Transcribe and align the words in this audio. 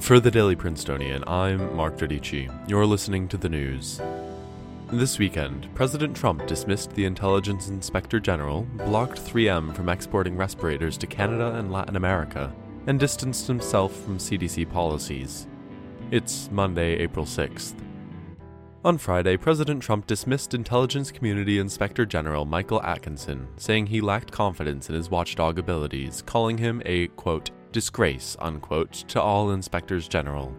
For 0.00 0.18
the 0.18 0.30
Daily 0.30 0.56
Princetonian, 0.56 1.22
I'm 1.28 1.76
Mark 1.76 1.96
Dodici. 1.96 2.52
You're 2.68 2.84
listening 2.84 3.28
to 3.28 3.36
the 3.36 3.48
news. 3.48 4.00
This 4.90 5.20
weekend, 5.20 5.72
President 5.76 6.16
Trump 6.16 6.44
dismissed 6.48 6.92
the 6.94 7.04
Intelligence 7.04 7.68
Inspector 7.68 8.18
General, 8.18 8.62
blocked 8.86 9.24
3M 9.24 9.72
from 9.72 9.88
exporting 9.88 10.36
respirators 10.36 10.98
to 10.98 11.06
Canada 11.06 11.54
and 11.54 11.72
Latin 11.72 11.94
America, 11.94 12.52
and 12.88 12.98
distanced 12.98 13.46
himself 13.46 13.94
from 13.94 14.18
CDC 14.18 14.68
policies. 14.68 15.46
It's 16.10 16.50
Monday, 16.50 16.96
April 16.96 17.24
6th. 17.24 17.74
On 18.84 18.98
Friday, 18.98 19.36
President 19.36 19.80
Trump 19.80 20.08
dismissed 20.08 20.54
Intelligence 20.54 21.12
Community 21.12 21.60
Inspector 21.60 22.04
General 22.06 22.44
Michael 22.44 22.82
Atkinson, 22.82 23.46
saying 23.56 23.86
he 23.86 24.00
lacked 24.00 24.32
confidence 24.32 24.88
in 24.88 24.96
his 24.96 25.08
watchdog 25.08 25.58
abilities, 25.58 26.20
calling 26.20 26.58
him 26.58 26.82
a, 26.84 27.06
quote, 27.08 27.50
disgrace, 27.74 28.36
unquote, 28.38 28.92
to 29.08 29.20
all 29.20 29.50
inspectors 29.50 30.08
general. 30.08 30.56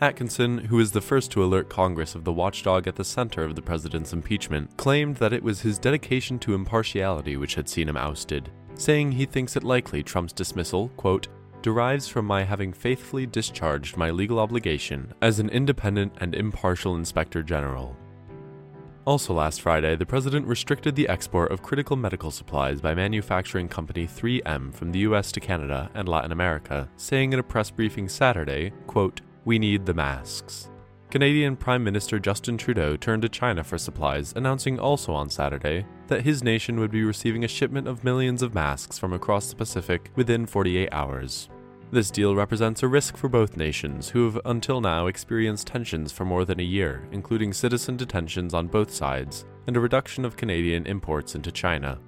Atkinson, 0.00 0.58
who 0.58 0.76
was 0.76 0.92
the 0.92 1.00
first 1.00 1.30
to 1.32 1.42
alert 1.42 1.68
Congress 1.68 2.14
of 2.14 2.24
the 2.24 2.32
watchdog 2.32 2.86
at 2.86 2.96
the 2.96 3.04
center 3.04 3.42
of 3.42 3.56
the 3.56 3.62
president's 3.62 4.12
impeachment, 4.12 4.74
claimed 4.76 5.16
that 5.16 5.32
it 5.32 5.42
was 5.42 5.60
his 5.60 5.78
dedication 5.78 6.38
to 6.38 6.54
impartiality 6.54 7.36
which 7.36 7.56
had 7.56 7.68
seen 7.68 7.88
him 7.88 7.96
ousted, 7.96 8.50
saying 8.74 9.10
he 9.10 9.26
thinks 9.26 9.56
it 9.56 9.64
likely 9.64 10.02
Trump's 10.02 10.32
dismissal, 10.32 10.88
quote, 10.96 11.28
derives 11.62 12.06
from 12.06 12.24
my 12.24 12.44
having 12.44 12.72
faithfully 12.72 13.26
discharged 13.26 13.96
my 13.96 14.10
legal 14.10 14.38
obligation 14.38 15.12
as 15.20 15.40
an 15.40 15.48
independent 15.48 16.12
and 16.20 16.34
impartial 16.34 16.94
inspector 16.94 17.42
general. 17.42 17.96
Also, 19.06 19.32
last 19.32 19.60
Friday, 19.60 19.94
the 19.94 20.04
president 20.04 20.44
restricted 20.48 20.96
the 20.96 21.08
export 21.08 21.52
of 21.52 21.62
critical 21.62 21.94
medical 21.94 22.32
supplies 22.32 22.80
by 22.80 22.92
manufacturing 22.92 23.68
company 23.68 24.04
3M 24.04 24.74
from 24.74 24.90
the 24.90 24.98
US 25.00 25.30
to 25.30 25.38
Canada 25.38 25.88
and 25.94 26.08
Latin 26.08 26.32
America, 26.32 26.88
saying 26.96 27.32
in 27.32 27.38
a 27.38 27.42
press 27.44 27.70
briefing 27.70 28.08
Saturday, 28.08 28.72
quote, 28.88 29.20
"We 29.44 29.60
need 29.60 29.86
the 29.86 29.94
masks." 29.94 30.68
Canadian 31.08 31.54
Prime 31.54 31.84
Minister 31.84 32.18
Justin 32.18 32.58
Trudeau 32.58 32.96
turned 32.96 33.22
to 33.22 33.28
China 33.28 33.62
for 33.62 33.78
supplies, 33.78 34.32
announcing 34.34 34.80
also 34.80 35.12
on 35.12 35.30
Saturday 35.30 35.86
that 36.08 36.22
his 36.22 36.42
nation 36.42 36.80
would 36.80 36.90
be 36.90 37.04
receiving 37.04 37.44
a 37.44 37.48
shipment 37.48 37.86
of 37.86 38.02
millions 38.02 38.42
of 38.42 38.54
masks 38.54 38.98
from 38.98 39.12
across 39.12 39.50
the 39.50 39.56
Pacific 39.56 40.10
within 40.16 40.46
48 40.46 40.88
hours. 40.90 41.48
This 41.92 42.10
deal 42.10 42.34
represents 42.34 42.82
a 42.82 42.88
risk 42.88 43.16
for 43.16 43.28
both 43.28 43.56
nations, 43.56 44.08
who 44.08 44.24
have 44.24 44.40
until 44.44 44.80
now 44.80 45.06
experienced 45.06 45.68
tensions 45.68 46.10
for 46.10 46.24
more 46.24 46.44
than 46.44 46.58
a 46.58 46.64
year, 46.64 47.06
including 47.12 47.52
citizen 47.52 47.96
detentions 47.96 48.54
on 48.54 48.66
both 48.66 48.92
sides 48.92 49.44
and 49.68 49.76
a 49.76 49.80
reduction 49.80 50.24
of 50.24 50.36
Canadian 50.36 50.84
imports 50.86 51.36
into 51.36 51.52
China. 51.52 51.98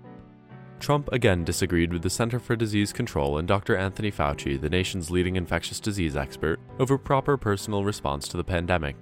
Trump 0.81 1.09
again 1.13 1.45
disagreed 1.45 1.93
with 1.93 2.03
the 2.03 2.11
Center 2.11 2.39
for 2.39 2.57
Disease 2.57 2.93
Control 2.93 3.39
and 3.39 3.47
Dr. 3.47 3.77
Anthony 3.77 4.11
Fauci, 4.11 4.61
the 4.61 4.71
nation's 4.71 5.11
leading 5.11 5.37
infectious 5.37 5.81
disease 5.81 6.17
expert, 6.17 6.61
over 6.79 6.99
proper 6.99 7.37
personal 7.37 7.85
response 7.85 8.27
to 8.29 8.37
the 8.37 8.45
pandemic. 8.45 8.97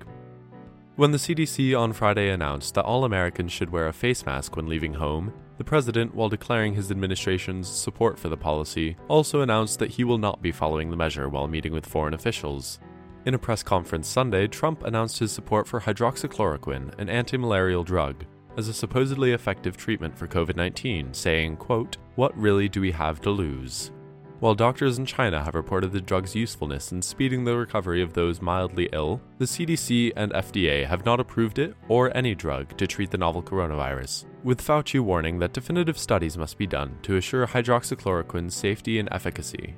When 0.96 1.10
the 1.10 1.18
CDC 1.18 1.78
on 1.78 1.92
Friday 1.92 2.30
announced 2.30 2.74
that 2.74 2.84
all 2.84 3.04
Americans 3.04 3.52
should 3.52 3.70
wear 3.70 3.88
a 3.88 3.92
face 3.92 4.24
mask 4.24 4.56
when 4.56 4.68
leaving 4.68 4.94
home, 4.94 5.32
the 5.58 5.64
president, 5.64 6.14
while 6.14 6.28
declaring 6.28 6.74
his 6.74 6.90
administration's 6.90 7.68
support 7.68 8.18
for 8.18 8.28
the 8.28 8.36
policy, 8.36 8.96
also 9.08 9.40
announced 9.40 9.78
that 9.78 9.90
he 9.90 10.04
will 10.04 10.18
not 10.18 10.42
be 10.42 10.52
following 10.52 10.90
the 10.90 10.96
measure 10.96 11.28
while 11.28 11.48
meeting 11.48 11.72
with 11.72 11.86
foreign 11.86 12.14
officials. 12.14 12.78
In 13.24 13.34
a 13.34 13.38
press 13.38 13.62
conference 13.62 14.06
Sunday, 14.06 14.46
Trump 14.46 14.84
announced 14.84 15.18
his 15.18 15.32
support 15.32 15.66
for 15.66 15.80
hydroxychloroquine, 15.80 16.98
an 16.98 17.08
anti-malarial 17.08 17.84
drug, 17.84 18.24
as 18.56 18.68
a 18.68 18.74
supposedly 18.74 19.32
effective 19.32 19.76
treatment 19.76 20.16
for 20.16 20.26
COVID-19, 20.26 21.14
saying, 21.14 21.56
quote, 21.56 21.96
"What 22.14 22.36
really 22.38 22.68
do 22.68 22.80
we 22.80 22.92
have 22.92 23.20
to 23.22 23.30
lose?" 23.30 23.90
While 24.38 24.54
doctors 24.54 24.98
in 24.98 25.06
China 25.06 25.42
have 25.42 25.54
reported 25.54 25.92
the 25.92 26.00
drug's 26.00 26.34
usefulness 26.34 26.92
in 26.92 27.00
speeding 27.00 27.44
the 27.44 27.56
recovery 27.56 28.02
of 28.02 28.12
those 28.12 28.42
mildly 28.42 28.86
ill, 28.92 29.22
the 29.38 29.46
CDC 29.46 30.12
and 30.14 30.30
FDA 30.32 30.86
have 30.86 31.06
not 31.06 31.20
approved 31.20 31.58
it 31.58 31.74
or 31.88 32.14
any 32.14 32.34
drug 32.34 32.76
to 32.76 32.86
treat 32.86 33.10
the 33.10 33.16
novel 33.16 33.42
coronavirus, 33.42 34.26
with 34.44 34.60
Fauci 34.60 35.00
warning 35.00 35.38
that 35.38 35.54
definitive 35.54 35.96
studies 35.96 36.36
must 36.36 36.58
be 36.58 36.66
done 36.66 36.98
to 37.02 37.16
assure 37.16 37.46
hydroxychloroquine's 37.46 38.54
safety 38.54 38.98
and 38.98 39.08
efficacy. 39.10 39.74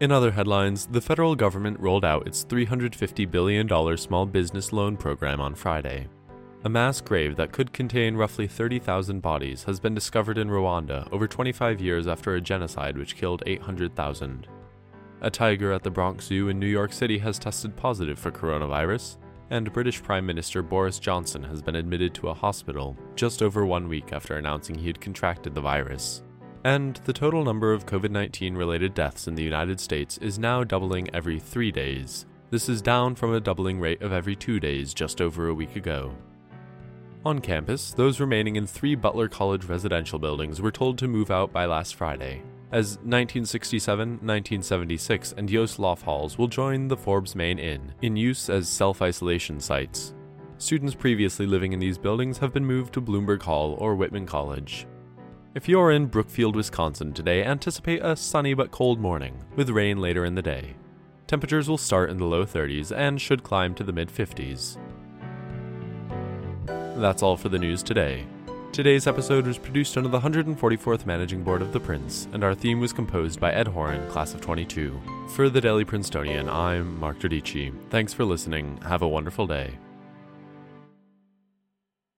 In 0.00 0.10
other 0.10 0.30
headlines, 0.30 0.86
the 0.86 1.02
federal 1.02 1.36
government 1.36 1.78
rolled 1.78 2.06
out 2.06 2.26
its 2.26 2.46
$350 2.46 3.30
billion 3.30 3.96
small 3.98 4.24
business 4.24 4.72
loan 4.72 4.96
program 4.96 5.38
on 5.38 5.54
Friday. 5.54 6.08
A 6.62 6.68
mass 6.68 7.00
grave 7.00 7.36
that 7.36 7.52
could 7.52 7.72
contain 7.72 8.16
roughly 8.16 8.46
30,000 8.46 9.20
bodies 9.20 9.64
has 9.64 9.80
been 9.80 9.94
discovered 9.94 10.36
in 10.36 10.50
Rwanda 10.50 11.10
over 11.10 11.26
25 11.26 11.80
years 11.80 12.06
after 12.06 12.34
a 12.34 12.40
genocide 12.40 12.98
which 12.98 13.16
killed 13.16 13.42
800,000. 13.46 14.46
A 15.22 15.30
tiger 15.30 15.72
at 15.72 15.82
the 15.82 15.90
Bronx 15.90 16.26
Zoo 16.26 16.50
in 16.50 16.58
New 16.58 16.66
York 16.66 16.92
City 16.92 17.16
has 17.16 17.38
tested 17.38 17.74
positive 17.76 18.18
for 18.18 18.30
coronavirus, 18.30 19.16
and 19.48 19.72
British 19.72 20.02
Prime 20.02 20.26
Minister 20.26 20.60
Boris 20.60 20.98
Johnson 20.98 21.42
has 21.44 21.62
been 21.62 21.76
admitted 21.76 22.12
to 22.14 22.28
a 22.28 22.34
hospital 22.34 22.94
just 23.16 23.42
over 23.42 23.64
one 23.64 23.88
week 23.88 24.12
after 24.12 24.36
announcing 24.36 24.74
he 24.74 24.86
had 24.86 25.00
contracted 25.00 25.54
the 25.54 25.62
virus. 25.62 26.22
And 26.64 26.96
the 27.04 27.14
total 27.14 27.42
number 27.42 27.72
of 27.72 27.86
COVID 27.86 28.10
19 28.10 28.54
related 28.54 28.92
deaths 28.92 29.26
in 29.26 29.34
the 29.34 29.42
United 29.42 29.80
States 29.80 30.18
is 30.18 30.38
now 30.38 30.62
doubling 30.62 31.08
every 31.14 31.40
three 31.40 31.72
days. 31.72 32.26
This 32.50 32.68
is 32.68 32.82
down 32.82 33.14
from 33.14 33.32
a 33.32 33.40
doubling 33.40 33.80
rate 33.80 34.02
of 34.02 34.12
every 34.12 34.36
two 34.36 34.60
days 34.60 34.92
just 34.92 35.22
over 35.22 35.48
a 35.48 35.54
week 35.54 35.74
ago. 35.74 36.14
On 37.22 37.38
campus, 37.38 37.92
those 37.92 38.18
remaining 38.18 38.56
in 38.56 38.66
three 38.66 38.94
Butler 38.94 39.28
College 39.28 39.66
residential 39.66 40.18
buildings 40.18 40.62
were 40.62 40.70
told 40.70 40.96
to 40.98 41.06
move 41.06 41.30
out 41.30 41.52
by 41.52 41.66
last 41.66 41.96
Friday, 41.96 42.42
as 42.72 42.96
1967, 42.98 44.08
1976, 44.08 45.34
and 45.36 45.46
Yoseloff 45.46 46.00
Halls 46.00 46.38
will 46.38 46.48
join 46.48 46.88
the 46.88 46.96
Forbes 46.96 47.34
Main 47.34 47.58
Inn, 47.58 47.92
in 48.00 48.16
use 48.16 48.48
as 48.48 48.70
self 48.70 49.02
isolation 49.02 49.60
sites. 49.60 50.14
Students 50.56 50.94
previously 50.94 51.44
living 51.44 51.74
in 51.74 51.78
these 51.78 51.98
buildings 51.98 52.38
have 52.38 52.54
been 52.54 52.64
moved 52.64 52.94
to 52.94 53.02
Bloomberg 53.02 53.42
Hall 53.42 53.74
or 53.78 53.96
Whitman 53.96 54.24
College. 54.24 54.86
If 55.54 55.68
you're 55.68 55.90
in 55.90 56.06
Brookfield, 56.06 56.56
Wisconsin 56.56 57.12
today, 57.12 57.44
anticipate 57.44 58.02
a 58.02 58.16
sunny 58.16 58.54
but 58.54 58.70
cold 58.70 58.98
morning, 58.98 59.44
with 59.56 59.68
rain 59.68 59.98
later 59.98 60.24
in 60.24 60.34
the 60.34 60.42
day. 60.42 60.74
Temperatures 61.26 61.68
will 61.68 61.76
start 61.76 62.08
in 62.08 62.16
the 62.16 62.24
low 62.24 62.46
30s 62.46 62.96
and 62.96 63.20
should 63.20 63.42
climb 63.42 63.74
to 63.74 63.84
the 63.84 63.92
mid 63.92 64.08
50s. 64.08 64.78
That's 67.00 67.22
all 67.22 67.38
for 67.38 67.48
the 67.48 67.58
news 67.58 67.82
today. 67.82 68.26
Today's 68.72 69.06
episode 69.06 69.46
was 69.46 69.56
produced 69.56 69.96
under 69.96 70.10
the 70.10 70.20
144th 70.20 71.06
Managing 71.06 71.42
Board 71.42 71.62
of 71.62 71.72
The 71.72 71.80
Prince, 71.80 72.28
and 72.34 72.44
our 72.44 72.54
theme 72.54 72.78
was 72.78 72.92
composed 72.92 73.40
by 73.40 73.52
Ed 73.52 73.68
Horan, 73.68 74.06
class 74.10 74.34
of 74.34 74.42
22. 74.42 75.00
For 75.30 75.48
the 75.48 75.62
Daily 75.62 75.86
Princetonian, 75.86 76.50
I'm 76.50 77.00
Mark 77.00 77.18
Dodici. 77.18 77.72
Thanks 77.88 78.12
for 78.12 78.26
listening. 78.26 78.76
Have 78.82 79.00
a 79.00 79.08
wonderful 79.08 79.46
day. 79.46 79.78